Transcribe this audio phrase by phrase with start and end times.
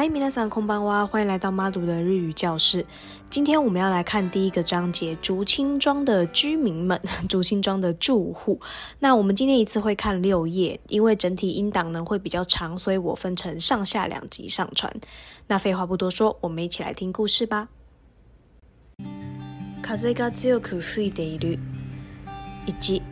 [0.00, 2.86] 嗨，米娜桑空班娃，欢迎来到妈祖的日语教室。
[3.28, 8.60] 今天我们要来看第一个章节《竹青庄的居民们》， 竹青庄的住户。
[9.00, 14.94] 那我们今天一次会看六页，因为整体音档呢会比较长，所以我分成上下两集上传。
[15.48, 17.68] 那废话不多说，我们一起来听故事吧。
[19.82, 21.58] 風が強く吹いている。
[22.66, 23.02] 一集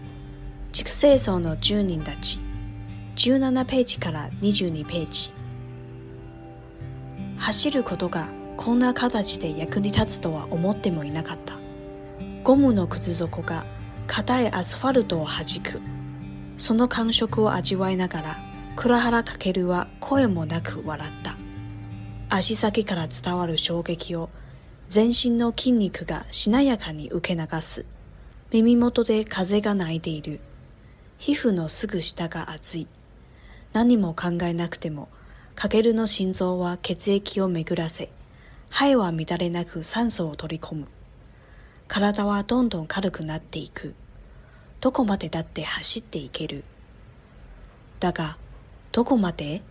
[0.72, 2.38] 竹青荘の住人たち。
[3.16, 5.35] 十七ページから二十二ページ。
[7.38, 11.58] 走ることがこんな形で役に立つとは思ってもいなかった
[12.42, 13.66] ゴムの靴底が
[14.06, 15.80] 硬いアスファルトを弾く
[16.58, 18.38] その感触を味わいながら
[18.76, 21.36] 倉原翔は声もなく笑った
[22.28, 24.30] 足先から伝わる衝撃を
[24.88, 27.84] 全身の筋肉がしなやかに受け流す
[28.52, 30.40] 耳元で風が鳴いている
[31.18, 32.88] 皮膚のすぐ下が熱い
[33.72, 35.08] 何も考えなくても
[35.56, 38.10] かけるの心臓は血液を巡らせ、
[38.68, 40.86] 肺は乱れなく酸素を取り込む。
[41.88, 43.94] 体はどんどん軽くなっていく。
[44.82, 46.62] どこまでだって走っていける。
[48.00, 48.36] だが、
[48.92, 49.62] どこまで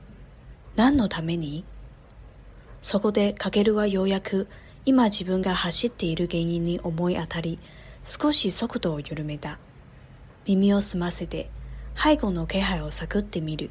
[0.76, 1.64] 何のために
[2.82, 4.48] そこでかけるはようやく
[4.86, 7.60] 今自分が走っている原因に思い当たり、
[8.04, 9.60] 少し速度を緩めた。
[10.48, 11.48] 耳を澄ませて
[11.96, 13.70] 背後の気配を探ってみる。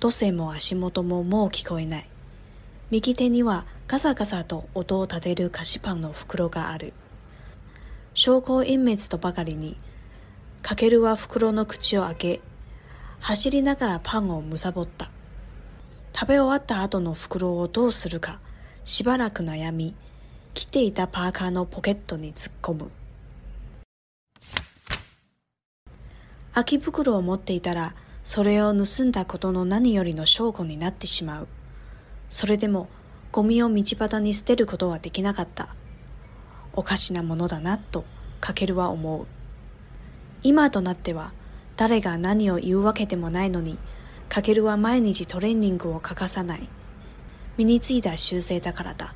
[0.00, 2.08] 土星も足元ももう聞こえない。
[2.92, 6.92] 右手にはガサガサと音を立てる菓子パンの袋がある。
[8.14, 9.76] 証拠隠滅とばかりに、
[10.62, 12.40] かけるは袋の口を開け、
[13.18, 15.10] 走りながらパンをむさぼった。
[16.14, 18.38] 食べ終わった後の袋をどうするか、
[18.84, 19.96] しばらく悩み、
[20.54, 22.90] 着ていたパーカーのポケットに突っ込む。
[26.52, 27.96] 空き袋を持っていたら、
[28.28, 31.48] それを盗んだことの何よりの証拠になってしまう。
[32.28, 32.90] それでも、
[33.32, 35.74] ゴミを道端に捨てることはできなかった。
[36.74, 38.04] おかしなものだな、と、
[38.42, 39.26] かけるは思う。
[40.42, 41.32] 今となっては、
[41.78, 43.78] 誰が何を言うわけでもないのに、
[44.28, 46.68] かけるは毎日トレーニングを欠かさない。
[47.56, 49.14] 身についた習性だからだ。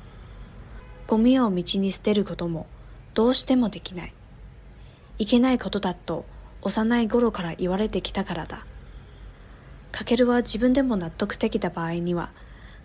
[1.05, 2.65] ゴミを道に捨てることも、
[3.13, 4.13] どうしてもできない。
[5.19, 6.25] いけないことだと、
[6.63, 8.65] 幼い頃から言われてきたからだ。
[10.03, 12.33] かけルは自分でも納得できた場合には、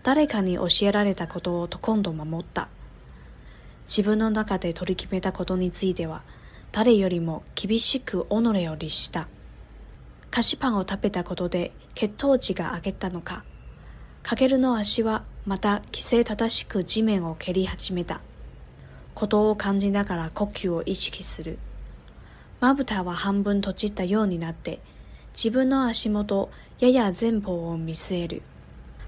[0.04, 2.68] 誰かに教えられたことをと今度守った。
[3.88, 6.22] 自分の中で取り決めたことについては、
[6.70, 9.26] 誰よりも厳しく己を律した。
[10.30, 13.42] 菓子パンを食べたことで血糖値が上げたのか、
[14.22, 18.22] かけるの足はまた規制正しく地面を蹴り始めた。
[19.16, 21.58] ことを感じながら呼吸を意識する。
[22.60, 24.78] まぶたは半分閉じたようになって、
[25.40, 26.50] 自分の足元、
[26.80, 28.42] やや前方を見据える。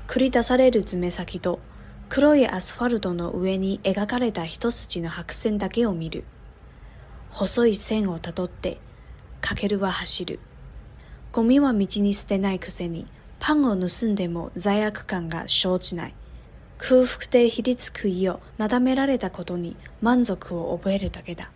[0.07, 1.59] 繰り出される爪先と、
[2.09, 6.23] 黒いアスファルトの上に描かれた一筋の白線だけを見る。
[7.31, 8.79] 細い線をたどって、
[9.41, 10.39] かけるは走る。
[11.33, 13.07] ゴミは道に捨てないくせに、
[13.41, 16.15] パンを盗んでも罪悪感が生じない。
[16.79, 21.51] 空腹でひりつく胃をなだめられたことに満足を覚えるだけだ。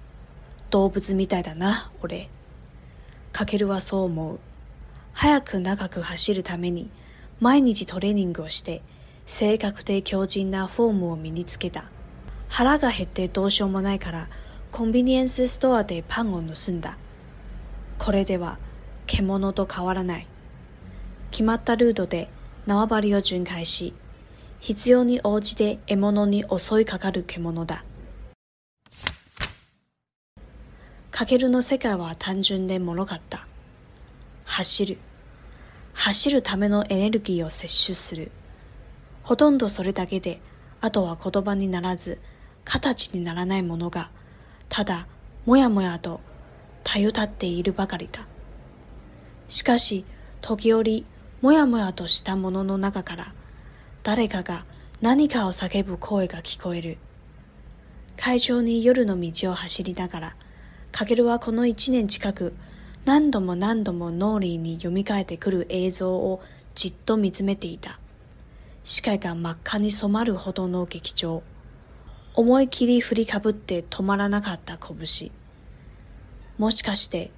[0.71, 2.29] 動物みたいだな、俺。
[3.31, 4.41] かけるはそう思う。
[5.15, 6.91] 早く長く走るために
[7.41, 8.83] 毎日トレーニングをして
[9.27, 11.91] 性格で強靭なフォームを身につけた。
[12.49, 14.29] 腹が減ってどうしようもないから
[14.71, 16.99] コンビニエンスストアでパンを盗んだ。
[17.99, 18.59] これでは
[19.07, 20.27] 獣と変わらない。
[21.31, 22.29] 決まったルートで
[22.67, 23.95] 縄張りを巡回し、
[24.61, 27.85] 必要に応じて獲物に襲いかかる獣だ。
[31.11, 33.47] かけるの世界は単純で脆かった。
[34.57, 34.99] 走る。
[35.95, 38.31] 走るためのエネルギーを摂取する。
[39.25, 40.41] ほとんどそれだけで、
[40.81, 42.21] あとは言葉にならず、
[42.65, 44.13] 形にならないものが、
[44.69, 45.09] ただ、
[45.45, 46.21] もやもやと、
[46.85, 48.29] たゆたっているばかりだ。
[49.49, 50.05] しかし、
[50.41, 51.05] 時折、
[51.41, 53.35] もやもやとしたものの中から、
[54.05, 54.65] 誰かが
[55.01, 56.99] 何かを叫ぶ声が聞こえる。
[58.17, 60.37] 会場に夜の道を走りながら、
[60.93, 62.55] かけるはこの一年近く、
[63.07, 66.41] 何度も何度も脳裏に読み替えてくる映像を
[66.75, 67.99] じっと見つめていた。
[68.83, 71.43] 視界が真っ赤に染まるほどの劇場。
[72.35, 75.31] 思い切り振りかぶって止まらなかった拳。
[76.57, 77.31] もしかして、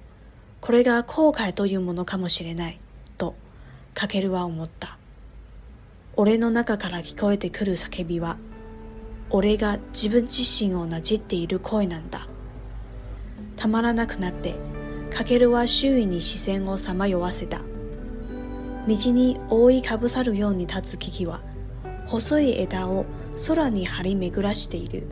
[0.61, 2.79] これが後悔というものかもしれない、
[3.17, 3.35] と、
[3.93, 4.97] かけるは思った。
[6.15, 8.37] 俺の中から聞こえてくる叫びは、
[9.29, 12.25] 俺が自分自身をなじっている声なんだ。
[13.57, 14.55] たまらなくなって
[15.13, 17.61] カケルは周囲に視線をさまよわせた
[18.87, 21.43] 道に覆いかぶさるように立つ木々は
[22.05, 23.05] 細い枝を
[23.47, 25.07] 空に張り巡らしている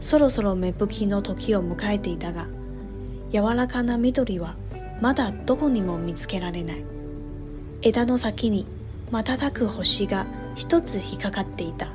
[0.00, 2.46] そろそろ芽吹きの時を迎えていたが
[3.30, 4.56] 柔らかな緑は
[5.00, 6.84] まだどこにも見つけられない
[7.82, 8.66] 枝の先に
[9.10, 11.92] 瞬く星が一つ引っかかっていた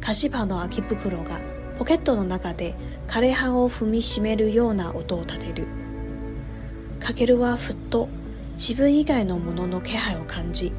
[0.00, 1.40] 菓子の空き袋が
[1.78, 2.74] ポケットの中で
[3.06, 5.66] 枯葉を踏みしめるような音を立てる
[7.00, 8.08] かけるはふっと
[8.54, 10.72] 自分以外のものの気配を感じ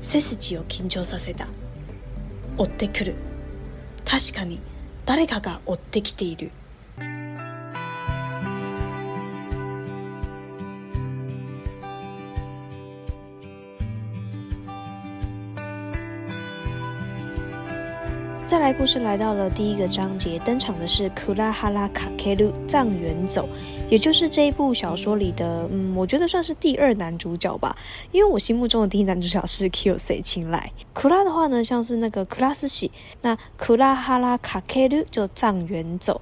[0.00, 1.48] 背筋を緊張させた
[2.56, 3.16] 追ってくる
[4.06, 4.60] 確かに
[5.04, 6.50] 誰かが追ってきている
[18.48, 23.46] 再来，故事来到了第一个章节，登场的是库拉哈拉卡 a r k e l 藏原走，
[23.90, 27.76] 也就是这一部小说里的，嗯，我觉得算是第二男主角吧，
[28.10, 30.50] 因为我心目中的第一男主角是 k y o s e 拉青
[31.24, 32.90] 的话呢，像是那个库拉斯喜，
[33.20, 36.18] 那库拉哈拉卡 a r k e l 就藏原走。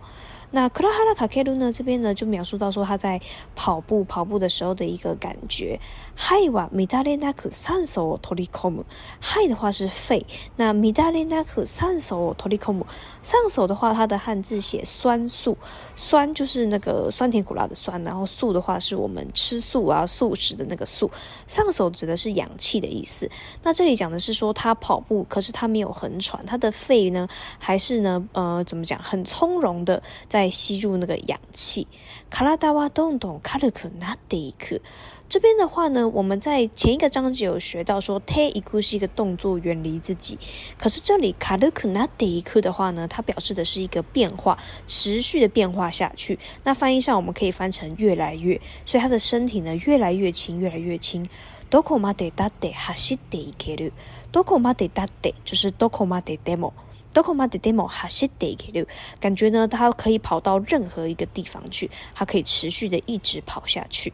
[0.56, 1.70] 那克拉哈拉卡克鲁呢？
[1.70, 3.20] 这边呢就描述到说他在
[3.54, 5.78] 跑步跑步的时候的一个感觉。
[6.14, 8.82] 嗨哇，米达列 i 克上手托 n 科姆。
[9.20, 10.24] 嗨的话是肺。
[10.56, 12.86] 那米达列 a 克上手托 k 科姆。
[13.22, 15.58] 上手的话，它的汉字写酸素。
[15.94, 21.10] 酸就是那个酸甜苦辣的酸，然后素的话是我们吃素啊素食的那个素。
[21.46, 23.30] 上手指的是氧气的意思。
[23.62, 27.28] 那这里讲的是说他跑步，可是他没有很喘，他的肺呢
[27.58, 30.45] 还是呢呃怎么讲很从容的在。
[30.50, 31.86] 吸入那个氧气。
[32.30, 34.80] 卡拉达瓦动动，卡拉库纳德克。
[35.28, 40.38] 这边的话呢，我们在前一个章节有学到说，teiku 是一个动作远离自己。
[40.78, 46.38] 可是这里卡拉库纳德克的话呢，它表示的是一个变化，持续的变化下去。
[46.64, 48.60] 那翻译上我们可以翻成越来越。
[48.84, 51.28] 所以他的身体呢，越来越轻，越来越轻。
[51.68, 53.92] どこまでだってはしみている。
[54.30, 56.74] どこまでだって就是どこまででも。
[57.22, 58.84] 多么马的 demo 还是得给六，
[59.18, 64.12] 感觉呢，他可以跑到任何一个地方去，他可以持续的一直跑下去。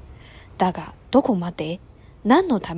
[0.56, 1.80] 大概多么马的
[2.24, 2.74] nano 太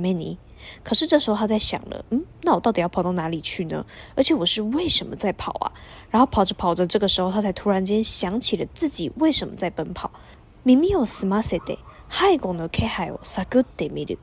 [0.83, 3.85] 可是这时候他在想了，嗯，那我到底要跑到哪里去呢？
[4.15, 5.71] 而且我是为什么在跑啊？
[6.09, 10.09] 然后跑着跑着，这个时候他才突然间想起了自己为什么在奔跑。
[10.63, 14.17] 明明有 smart 的，海公的 k 海有 sa good 的米六。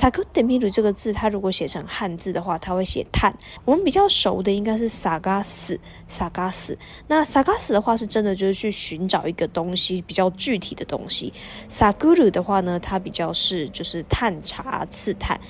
[0.00, 3.36] 萨克德密鲁这个字，它如果写成汉字的话，它会写探。
[3.64, 6.78] 我们比较熟的应该是萨迦斯，萨迦斯。
[7.08, 11.32] 那萨迦斯的话，是真的就是去寻找一个东西，比较具体的东西。
[11.68, 15.40] 萨古鲁的话呢，它比较是就是探查、刺探。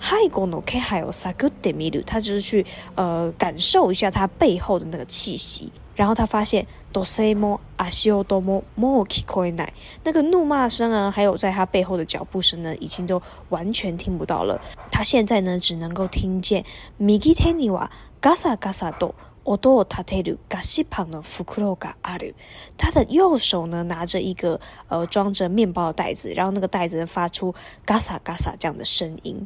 [0.00, 2.64] 海公 o k 还有萨古特米鲁，他就是去
[2.94, 5.72] 呃感受一下他背后的那个气息。
[5.96, 9.70] 然后他发现多せもあしをどももう聞こえない，
[10.04, 14.60] 那个怒骂声啊，还有在他背后的脚步声呢，已经都完全听不到了。
[14.92, 16.64] 他现在呢，只能够听见
[16.98, 17.90] 右手には
[18.22, 22.34] ガサガサとおどを立てるガシパの袋がある。
[22.76, 27.52] 他的右手呢，拿着一个呃装着面包的袋子，然后那个袋子发出
[27.84, 29.44] 嘎撒嘎撒这样的声音。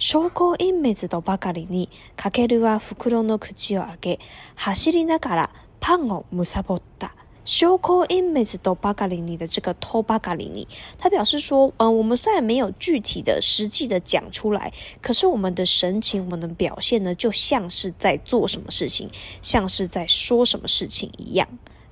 [0.00, 4.18] 証拠隠滅とばかりに、かけるは袋の口を開け、
[4.54, 5.50] 走りながら
[5.80, 7.16] パンをむさぼった。
[7.44, 10.68] 焼高インメズドばかりに的这个偷巴嘎里尼，
[10.98, 14.72] 他表示说，嗯，我们虽然没有具体的、实际的讲出来，
[15.02, 19.10] 可是我们的神情、我们的表现呢，就像是在做什么事情，
[19.42, 21.44] 像是在说什么事情一样。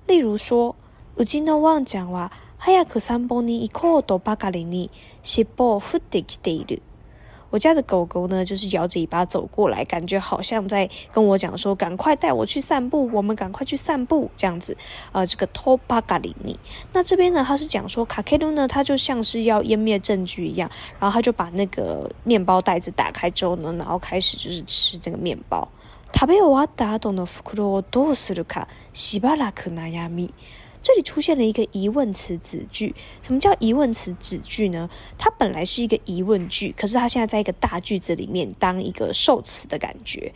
[0.06, 0.76] 例如说，
[1.16, 4.92] ウジのワンちゃんは早く散歩に行こうとばかりに
[5.25, 6.80] 尻尾を振ってきている。
[7.50, 14.76] 我家的狗狗呢，就是摇着尾巴走过来，感觉好像在跟我讲说：“赶快带我去散步，我们赶快去散步。”这样子，
[15.12, 16.58] 啊，这个 t o p a g a l i n i
[16.92, 25.66] 那这边呢，他是讲说卡卡鲁呢，他就像是要湮灭证据一样，然后他就把那个面包袋子打开之后呢，然后开始就是吃这个面包。
[30.86, 34.88] 这里出现了一个疑问词子句，什么叫疑问词子句呢？
[35.18, 40.32] 它本来是一个疑问句，可是它现在在一个大句子里面当一个受词的感觉。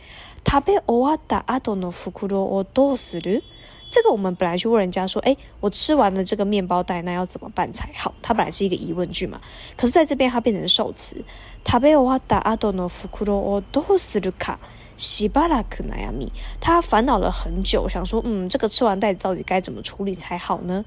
[3.91, 8.13] 这个我们本来去问人家说，哎，我吃完了这个面包袋，那要怎么办才好？
[8.21, 9.39] 它本来是一个疑问句嘛，
[9.77, 11.23] 可是在这边它变成受词。
[15.03, 20.85] 希巴拉克奈亚米，他烦恼了很久，想说，嗯，这个吃完到底到底该怎么处理才好呢？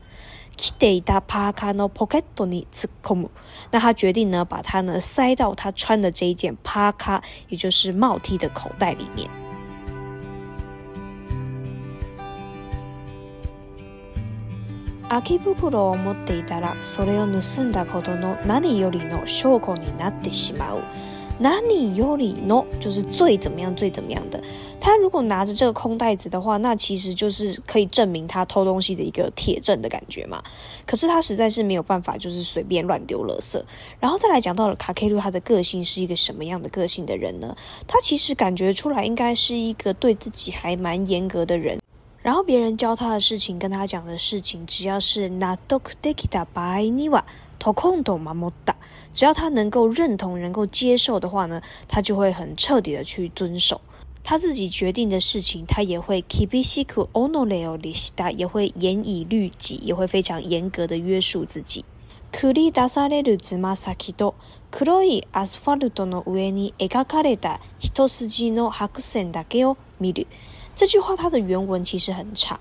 [3.73, 9.28] 那他决定呢，把它呢塞到他穿的这一件帕卡，也就是帽 T 的口袋里面。
[21.38, 24.41] 那你有理诺，就是最怎么样最怎么样的。
[24.81, 30.41] 他如果拿着这个空袋子的话，那其实就是可以证明他偷东西的一个铁证的感觉嘛。
[30.87, 33.61] 可是他实在是没有办法，就是随便乱丢垃圾。
[33.99, 37.57] 然后再来讲到了卡卡路，他的个性是一个什么样的个性的人呢？
[37.88, 41.81] 他其实感觉出来应该是一个对自己还蛮严格的人。
[42.23, 46.61] 然后别人教他的事情，跟他讲的事情，只要是納得切的場合
[46.97, 47.25] には。
[47.64, 48.76] 好控制嘛么哒，
[49.14, 53.80] 只要他能够认同、能够接受的话呢，他就会很彻底的去遵守
[54.23, 61.87] 他自己决定的事情，他也会 keep his o n list，也会严以律己，也会非常严格的约束自己。
[70.76, 72.59] 这句话它的原文其实很长。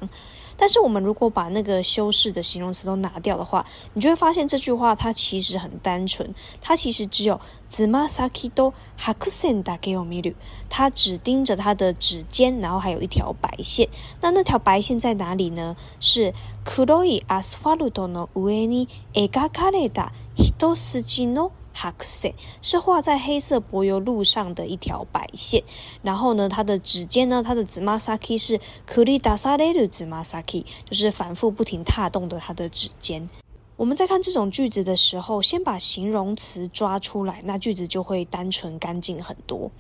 [0.58, 10.36] 但是我们如果把那个修饰的形容词都拿掉的话，你就会发现这句话它其实很单纯，它其实只有子マサキドハクセンだけを見る。
[10.70, 13.90] 他只盯着他的指尖，然后还有一条白线。
[14.22, 15.76] 那那条白线在哪里呢？
[16.00, 16.34] 是
[16.66, 21.52] 黒いアスファルトの上に描かれた一筋の。
[21.74, 25.64] h a k s e 是画在黑色柏油路上的一条白线，
[26.02, 33.28] 然后呢，它的指尖呢，它的紫マ萨克是くりだされ的紫マ萨克，就是反复不停踏动的它的指尖。
[33.76, 39.72] 我们在看这种句子的时候，先把形容词抓出来，那句子就会单纯干净很多。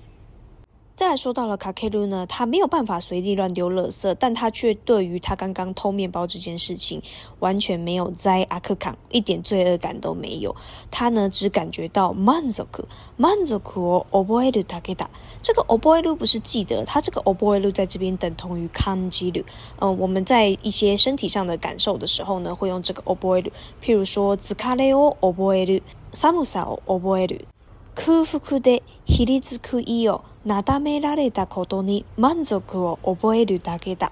[0.95, 7.01] 再来说到了卡克鲁呢，他没有办法随地乱丢垃圾，但他却对于他刚刚偷面包这件事情
[7.39, 10.55] 完全没有灾阿克康一点罪恶感都没有。
[10.91, 12.67] 他呢只感觉到满足
[13.17, 15.07] 满足苦覚えるだけだ。
[15.41, 19.43] 这个覚える不是记得，他这个覚える在这边等同于康吉鲁。
[19.79, 23.49] 嗯，我们在一些身体上的感受的时候呢，会用这个覚える
[23.83, 25.81] 譬如说疲れを覚える
[26.13, 27.45] 寒さを覚える
[27.95, 30.23] 空腹で疲つくよ。
[30.45, 34.11] なだめられたことに満足を覚えるだけだ。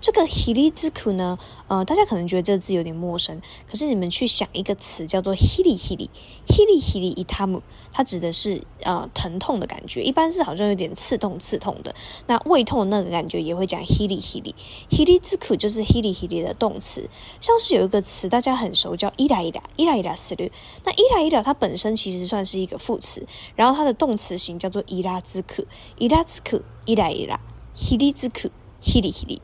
[0.00, 1.38] 这个 “hiri” 之苦呢？
[1.68, 3.40] 呃，大家可能觉得这个字有点陌生。
[3.70, 6.08] 可是你们去想一个词，叫做 h i l i hiri
[6.48, 7.60] h i l i hiri itamu”，
[7.92, 11.94] 它指的是呃疼痛的感觉，一般是好像有点刺痛、刺痛的。
[12.26, 14.54] 那胃痛那个感觉也会讲 h i l i hiri” i
[14.90, 17.08] h i l i 之苦就是 h i l i hiri” 的动词，
[17.40, 20.50] 像是有一个词大家很熟，叫“伊拉伊拉伊拉伊拉 ”sulu。
[20.84, 23.26] 那“伊拉伊拉”它本身其实算是一个副词，
[23.56, 27.40] 然后它的动词形叫做“伊拉之苦”，“伊拉之苦”，“伊拉伊拉
[27.76, 28.50] ”，“hiri” 之苦
[28.84, 29.40] ，“hiri hiri”。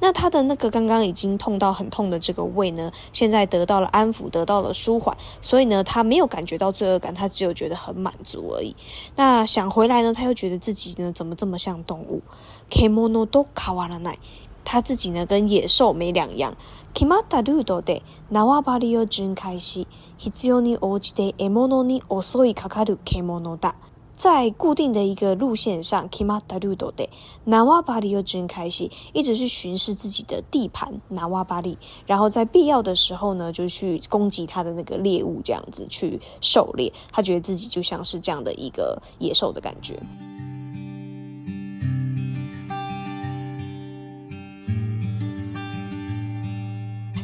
[0.00, 8.76] 那他的那个刚刚已经痛到很痛的这个胃呢，现在得到了安抚，得到了舒缓，所以呢，他没有感觉到罪恶感，他只有觉得很满足而已。
[9.16, 12.22] 那想回来呢，他又觉得自己呢，怎么这么像动物
[12.70, 14.16] ？Kemono do kawaranai，
[14.64, 16.56] 他自己呢跟野兽没两样。
[16.94, 19.84] Kimata rudo de nawa bari o junkai shi，
[20.18, 23.74] 必要に応じてエモノに遅いかかるケモノだ。
[24.16, 27.08] 在固定的一个路线上，Kima daludo de，
[27.44, 36.90] 南洼巴利又展开戏，一直去巡视自己的地盘 nawa ba 巴利，然后在必要的时候呢，就去攻击他的那个猎物，这样子去狩猎。
[37.12, 40.00] 他觉得自己就像是这样的一个野兽的感觉。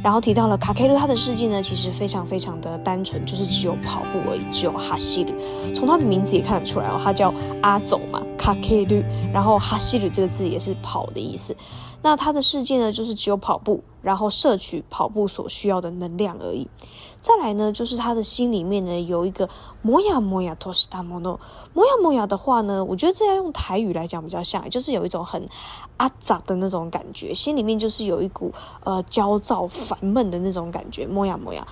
[0.03, 5.31] 然后提到了卡凯鲁，他的事迹呢，其实非常非常的单纯，就是只有跑步而已，只有哈西鲁。
[5.75, 7.33] 从他的名字也看得出来哦，他叫
[7.63, 9.01] 阿走嘛，卡凯鲁，
[9.33, 11.55] 然后哈西鲁这个字也是跑的意思。
[12.05, 16.67] 那他的世界呢，就是只有跑步，然后摄取跑步所需要的能量而已。
[17.21, 19.49] 再来呢，就是他的心里面呢有一个
[19.83, 21.39] 摩呀摩呀托斯坦摩诺，
[21.73, 25.49] 摩呀摩呀的话呢，我觉得这要用台语来讲比较像，就是有一种很
[25.99, 31.65] 阿杂的那种感觉，心里面就是有一股呃焦躁、烦闷的那种感觉，摩呀摩呀。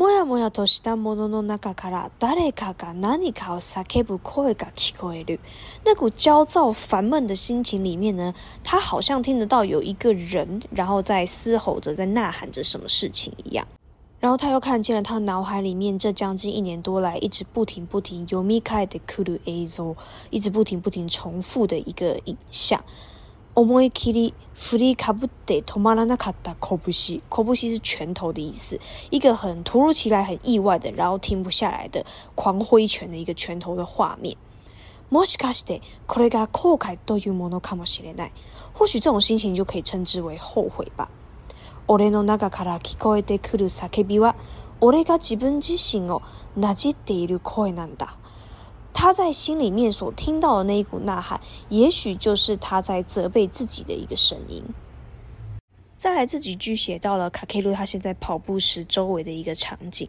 [0.00, 5.40] ぼやぼやとしたものの中から、誰かが何かを叫ぶ声が聞こえる。
[5.84, 8.32] 那股焦躁、烦闷的心情里面呢，
[8.64, 13.68] 他好像听得到有一个人，然后在嘶吼着，在呐喊着什么事情一样。
[14.20, 19.96] 然后他又看见了他脑海里面这将近一年多来，一直不停不停、y o m i k 由みか kuru azo，
[20.30, 22.82] 一直不停不停重复的一个影像。
[23.56, 26.78] 思い切り振りかぶって止まらなかった拳，
[27.28, 28.78] 拳是拳头的意思，
[29.10, 34.36] 一个很突如其来、很意外的，然后停不下来的狂挥拳的一个拳头的画面。
[35.10, 38.30] もしかしてこれが後悔というものかもしれない。
[38.72, 41.10] 或许这种心情就可以称之为后悔吧。
[41.88, 44.36] 俺の中から聞こえてくる叫びは、
[44.80, 46.22] 俺が自分自身を
[46.56, 48.19] なじっている声なんだ。
[49.02, 51.40] 他在心里面所听到的那一股呐喊，
[51.70, 54.62] 也许就是他在责备自己的一个声音。
[55.96, 60.06] 再来，这几句写到了卡凯鲁他现在跑步时周围的一个场景。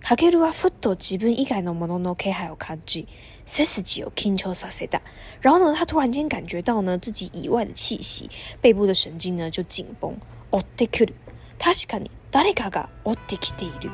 [0.00, 3.08] 卡凯鲁啊，速度基本一改那么诺诺克还有卡吉，
[3.46, 5.00] 三十几有请求撒谁大。
[5.40, 8.28] 然后呢，他突然间感觉到呢自己以外的气息，
[8.60, 10.14] 背部的神经呢就紧绷。
[10.50, 11.12] 哦，对，卡鲁，
[11.58, 13.90] 他是看你，大家该，我得去的。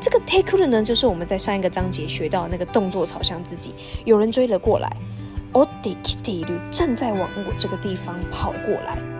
[0.00, 3.74] 这个 take y u 的呢，就是我们在上一个章节学到那个动作朝向自己，
[4.06, 4.88] 有人追了过来
[5.52, 9.19] ，o d i キティル正在往我这个地方跑过来。